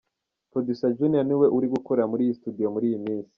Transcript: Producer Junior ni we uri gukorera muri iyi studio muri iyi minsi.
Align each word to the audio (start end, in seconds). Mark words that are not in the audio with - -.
Producer 0.51 0.91
Junior 0.97 1.23
ni 1.27 1.35
we 1.39 1.47
uri 1.57 1.67
gukorera 1.75 2.09
muri 2.11 2.21
iyi 2.25 2.37
studio 2.39 2.65
muri 2.75 2.85
iyi 2.89 2.99
minsi. 3.05 3.29